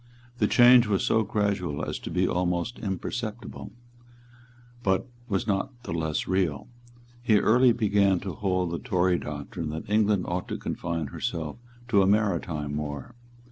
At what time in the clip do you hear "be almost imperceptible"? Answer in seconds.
2.09-3.71